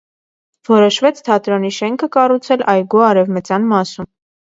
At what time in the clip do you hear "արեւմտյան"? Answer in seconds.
3.09-3.69